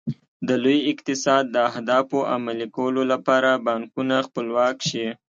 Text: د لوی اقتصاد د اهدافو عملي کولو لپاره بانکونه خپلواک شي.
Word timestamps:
د 0.47 0.49
لوی 0.63 0.79
اقتصاد 0.91 1.43
د 1.51 1.57
اهدافو 1.71 2.19
عملي 2.33 2.67
کولو 2.75 3.01
لپاره 3.11 3.61
بانکونه 3.65 4.15
خپلواک 4.27 4.77
شي. 4.89 5.07